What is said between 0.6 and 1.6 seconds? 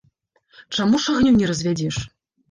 Чаму ж агню не